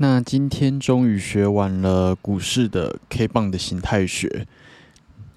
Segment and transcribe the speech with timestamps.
[0.00, 4.46] 那今天终于学完了股市的 K 棒的形态学。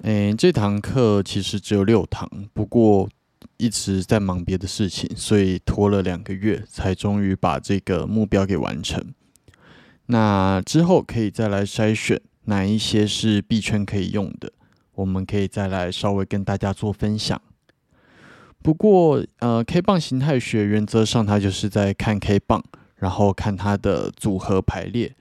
[0.04, 3.10] 诶，这堂课其实只有六堂，不过
[3.58, 9.04] 一直在忙别的事情，所以拖了两个月才终于把这个目标给完成。
[10.06, 14.52] 那之后可以再来筛选哪一些是币圈可以用的，
[14.94, 17.42] 我们可以再来稍微跟大家做分享。
[18.62, 22.64] 不过，呃，K 棒形态学原则上它就是在看 K 棒。
[23.02, 25.14] 然后看它的组合排列，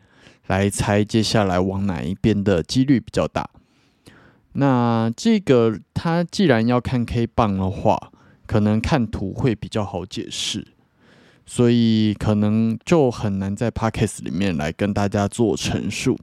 [0.46, 3.48] 来猜接下来往哪一边的几率比较大。
[4.52, 8.12] 那这个它既然要看 K 棒的话，
[8.46, 10.66] 可能看图会比较好解释，
[11.46, 16.18] 所以可能就很难在 Podcast 里面来跟大家做陈述。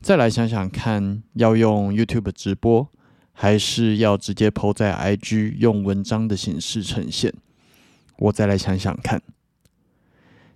[0.00, 2.88] 再来想想看，要用 YouTube 直播，
[3.32, 7.32] 还是要直接 PO 在 IG 用文章的形式呈现？
[8.18, 9.22] 我再来想想看。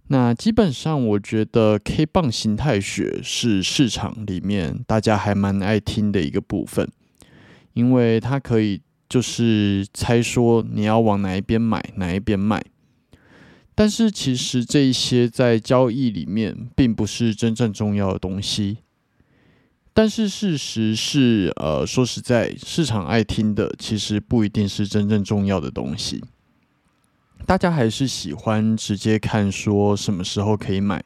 [0.08, 6.88] 那基本上，我觉得 K 棒形态学是市场里面大家还蛮爱听的一个部分，
[7.72, 12.62] 因为它可以就是猜说你要往哪一边买，哪一边卖。
[13.74, 18.78] 但是其实这一些在交易里面并不是真正重要的东西。
[19.92, 26.22] 但是事实是，呃，说实在，市场爱听的其实不一定是真正重要的东西。
[27.46, 31.04] 大家还是喜欢直接看说什么时候可以买，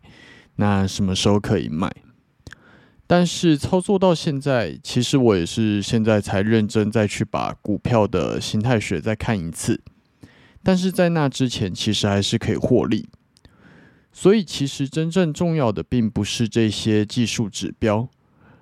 [0.56, 1.94] 那什么时候可以卖。
[3.06, 9.82] 但是操作到现在，其实我也是现在才认真再去把股票的形态学再看一次。
[10.62, 13.10] 但是在那之前，其实还是可以获利。
[14.10, 18.08] 所以其实真正重要的并不是这些技术指标，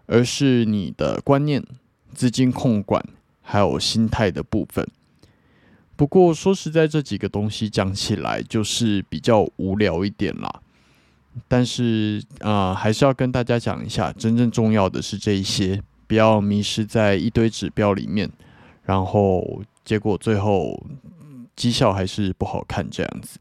[0.07, 1.65] 而是你的观念、
[2.13, 3.05] 资金控管
[3.41, 4.85] 还有心态的部分。
[5.99, 10.63] 不过说实在，这几个东西讲起来就是比较无聊一点啦。
[11.49, 18.31] 但是啊，还是要跟大家讲一下，真正重要的是这一些，不要迷失在一堆指标里面，
[18.85, 20.81] 然后结果最后
[21.57, 23.41] 绩效还是不好看这样子。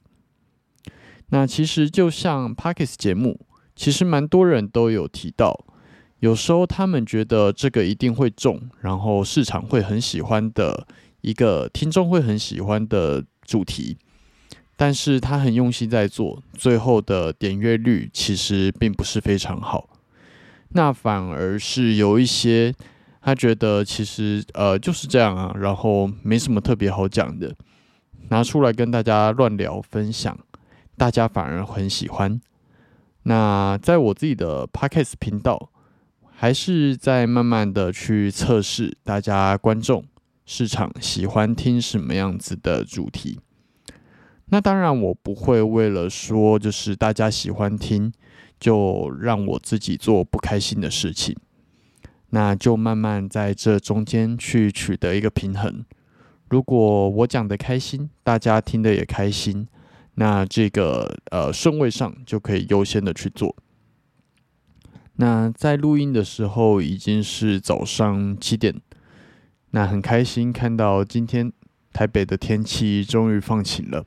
[1.29, 3.39] 那其实就像 Parkes 节目，
[3.75, 5.63] 其实蛮多人都有提到，
[6.21, 10.87] 有时候他们觉得这个一定会中，然后市场会很喜欢的。
[11.27, 13.97] 一个听众会很喜欢的主题，
[14.77, 19.89] 但是他很用心在做，最后的点阅率其实并不是非常好。
[20.69, 22.73] 那反而是有一些
[23.21, 27.53] 他觉得其实呃就是这样啊，然后没什么特别好讲的，
[28.29, 30.39] 拿出来跟大家乱聊分享，
[30.95, 32.39] 大家反而很喜欢。
[33.23, 35.69] 那在我自己的 podcast 频道，
[36.33, 40.05] 还是在慢慢的去测试大家观众
[40.49, 43.37] 市场喜欢听什么样子的主题。
[44.45, 48.13] 那当然，我不会为了说就是大家喜欢听，
[48.57, 51.35] 就让我自己做不开心的事情。
[52.29, 55.83] 那就慢慢在这中间去取得一个平衡。
[56.49, 59.67] 如果我讲的开心，大家听的也开心，
[60.15, 63.53] 那这个呃顺位上就可以优先的去做。
[65.17, 68.79] 那在录音的时候已经是早上七点，
[69.77, 71.53] 那很开心看到今天
[71.93, 74.03] 台北的天气终于放晴了。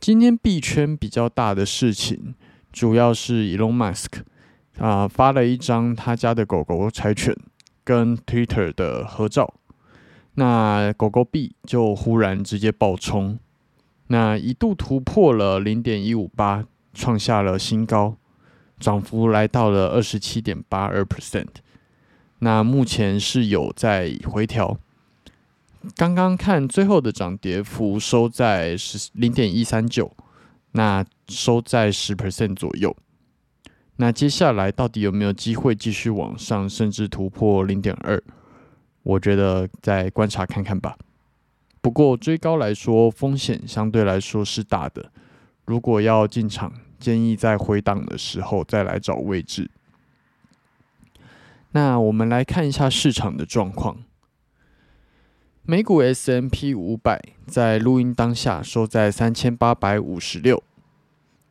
[0.00, 2.34] 今天币圈比较大的事情，
[2.72, 4.22] 主要是 Elon Musk
[4.78, 7.36] 啊发了一张他家的狗狗柴犬
[7.84, 9.54] 跟 Twitter 的合照，
[10.34, 13.38] 那狗狗币就忽然直接爆冲，
[14.08, 18.16] 那一度突破了零点一五八，创下了新高，
[18.80, 21.46] 涨幅来到了二十七点八二 percent，
[22.40, 24.78] 那目前是有在回调。
[25.96, 30.14] 刚刚看最后的涨跌幅收在十零点一三九，
[30.72, 32.96] 那收在十 percent 左右。
[33.96, 38.22] 那接下来到底有没有机会继续往上，甚至突破零点二？
[39.02, 40.96] 我觉得再观察看看吧。
[41.80, 45.10] 不过追高来说，风险相对来说是大的。
[45.64, 49.70] 如果要进场，建议在回档的时候再来找位置。
[51.72, 54.04] 那我们来看一下市场的状况。
[55.62, 60.62] 美股 S M P 五百在录音当下收在三千八百五十六，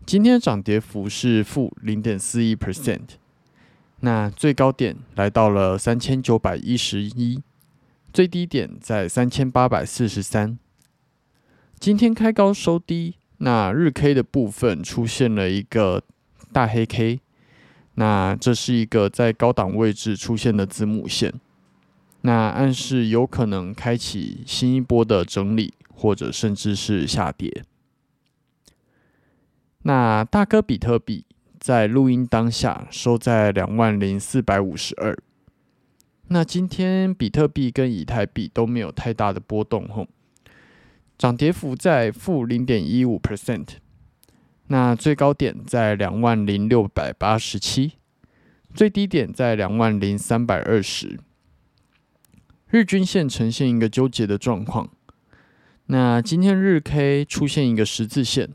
[0.07, 3.09] 今天涨跌幅是负零点四一 percent，
[3.99, 7.43] 那最高点来到了三千九百一十一，
[8.11, 10.57] 最低点在三千八百四十三。
[11.79, 16.01] 今天开高收低，那日 K 的部分出现了一个
[16.51, 17.19] 大黑 K，
[17.99, 21.33] 那这是一个在高档位置出现的子母线。
[22.21, 27.63] 那暗示有可能开启新一波的整理，或者甚至是下跌。
[29.81, 31.25] 那大哥比特币
[31.59, 35.17] 在录音当下收在两万零四百五十二。
[36.27, 40.07] 那今天比特币跟以太币都没有太大的波动，吼，
[41.17, 43.77] 涨跌幅在负零点一五 percent。
[44.67, 47.93] 那最高点在两万零六百八十七，
[48.73, 51.19] 最低点在两万零三百二十。
[52.69, 54.89] 日均线呈现一个纠结的状况，
[55.85, 58.49] 那今天日 K 出现一个十字线，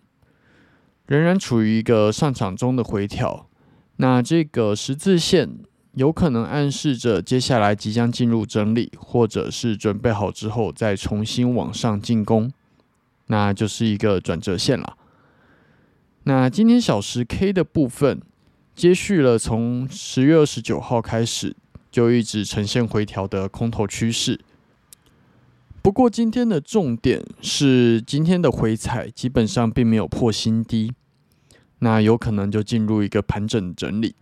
[1.06, 3.48] 仍然处于一个上涨中的回调。
[3.96, 5.60] 那这个十字线
[5.94, 12.52] 有可能暗示着接下来即将进入整理，或者是准备好之后再重新往上进攻，
[13.28, 14.98] 那就是一个转折线了。
[16.24, 18.20] 那今天小时 K 的部分
[18.74, 21.56] 接续了从十月二十九号开始。
[21.92, 24.40] 就一直呈现回调的空头趋势。
[25.82, 30.94] 不过今天的重点是今天的回踩基本上并没有破新低，
[31.80, 34.14] 那有可能就进入一个盘整整理。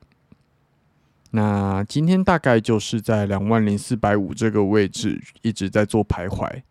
[1.30, 6.62] 那今天大概就是在两万零四百五这个位置一直在做徘徊，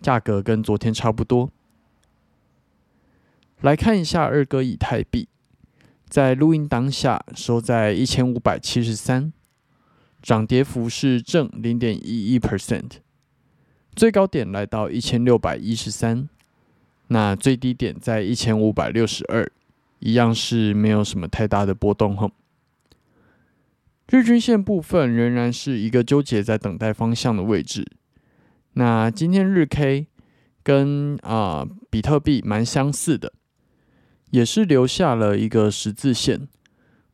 [0.00, 1.50] 价格跟昨天差不多。
[3.62, 5.28] 来看一下二哥以太币，
[6.08, 9.32] 在录音当下收在一千五百七十三。
[10.22, 12.90] 涨跌幅是正零点一一 percent，
[13.94, 16.28] 最高点来到一千六百一十三，
[17.08, 19.48] 那最低点在一千五百六十二，
[20.00, 22.28] 一样是没有什么太大的波动哈。
[24.08, 27.86] 日均线部分仍然是一个纠结在等待方向的位置。
[28.72, 30.08] 那今天日 K
[30.64, 33.32] 跟啊比特币蛮相似的，
[34.30, 36.48] 也是留下了一个十字线。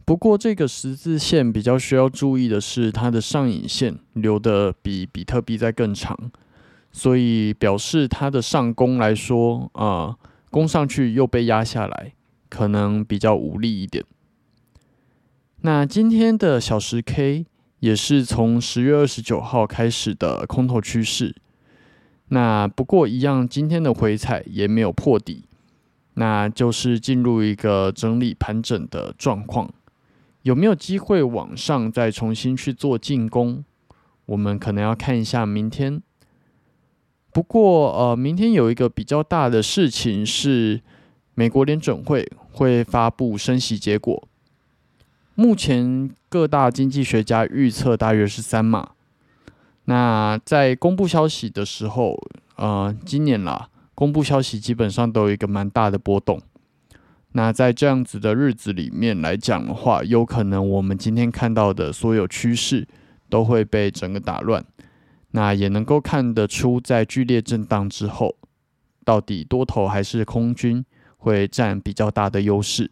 [0.05, 6.19] 不过，这个十字线比较需要注意的是，它的上影线留的比比特币在更长，
[6.91, 10.17] 所以表示它的上攻来说，啊，
[10.51, 12.15] 攻上去又被压下来，
[12.49, 14.05] 可能比较无力一点。
[15.61, 17.47] 那今天的小时 K
[17.79, 21.37] 也是从十月二十九号开始的空头趋势，
[22.29, 25.45] 那不过一样，今天的回踩也没有破底，
[26.15, 29.71] 那就是进入一个整理盘整的状况。
[30.43, 33.65] 有没有机会往上再重新去做进攻？
[34.27, 36.03] 我们可能要看一下明天。
[37.33, 40.83] 不过，呃，明天有一个比较大的事情是，
[41.35, 44.29] 美国联准会会发布升息结果。
[45.35, 48.91] 目前各大经济学家预测大约是三码。
[49.87, 52.21] 那在公布消息的时候，
[52.57, 53.69] 呃，今年啦，
[54.03, 56.43] 公布消息基本上都有一个蛮大的波动。
[57.35, 62.85] 那在这样子的日子里面来讲的话，有可能我们今天看到的所有趋势
[63.31, 64.65] 都会被整个打乱。
[65.31, 68.35] 那也能够看得出，在剧烈震荡之后，
[69.05, 70.85] 到底多头还是空军
[71.19, 72.91] 会占比较大的优势。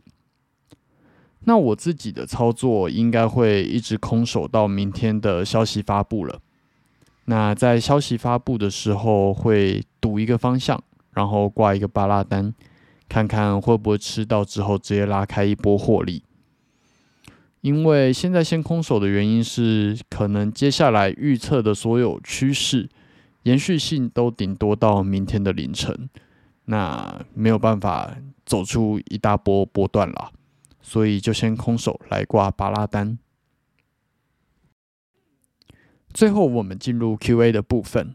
[1.40, 6.38] 那我自己的操作应该会一直空手到明天的消息发布了。
[7.25, 10.81] 那在消息发布的时候，会赌一个方向，
[11.12, 12.55] 然后挂一个巴拉单。
[13.09, 16.23] 看看会不会吃到之后直接拉开一波获利，
[17.61, 22.88] 因为现在先空手的原因是，可能接下来预测的所有趋势
[23.43, 26.09] 延续性都顶多到明天的凌晨，
[26.67, 30.31] 那没有办法走出一大波波段了，
[30.81, 33.19] 所以就先空手来挂巴拉单。
[36.14, 38.14] 最后我们进入 Q&A 的部分，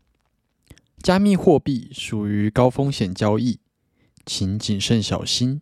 [1.01, 3.59] 加密货币属于高风险交易。
[4.25, 5.61] 请谨慎小心。